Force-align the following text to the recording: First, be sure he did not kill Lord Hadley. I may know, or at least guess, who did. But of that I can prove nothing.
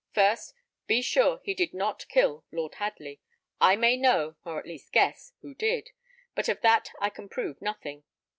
First, 0.15 0.55
be 0.87 1.03
sure 1.03 1.41
he 1.43 1.53
did 1.53 1.75
not 1.75 2.07
kill 2.09 2.43
Lord 2.51 2.73
Hadley. 2.73 3.21
I 3.59 3.75
may 3.75 3.97
know, 3.97 4.35
or 4.43 4.57
at 4.57 4.65
least 4.65 4.91
guess, 4.91 5.33
who 5.43 5.53
did. 5.53 5.91
But 6.33 6.49
of 6.49 6.61
that 6.61 6.89
I 6.99 7.11
can 7.11 7.29
prove 7.29 7.61
nothing. 7.61 8.03